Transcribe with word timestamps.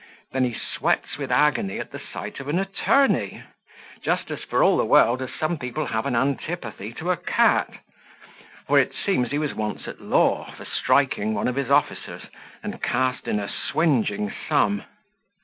Then 0.31 0.45
he 0.45 0.55
sweats 0.55 1.19
with 1.19 1.31
agony 1.31 1.77
at 1.77 1.91
the 1.91 1.99
sight 1.99 2.39
of 2.39 2.47
an 2.47 2.57
attorney, 2.57 3.43
just, 4.01 4.29
for 4.49 4.63
all 4.63 4.75
the 4.75 4.83
world, 4.83 5.21
as 5.21 5.29
some 5.39 5.59
people 5.59 5.85
have 5.85 6.07
an 6.07 6.15
antipathy 6.15 6.91
to 6.93 7.11
a 7.11 7.17
cat: 7.17 7.69
for 8.65 8.79
it 8.79 8.95
seems 8.95 9.29
he 9.29 9.37
was 9.37 9.53
once 9.53 9.87
at 9.87 10.01
law, 10.01 10.49
for 10.55 10.65
striking 10.65 11.35
one 11.35 11.47
of 11.47 11.53
his 11.55 11.69
officers, 11.69 12.23
and 12.63 12.81
cast 12.81 13.27
in 13.27 13.39
a 13.39 13.47
swinging 13.47 14.33
sum. 14.49 14.83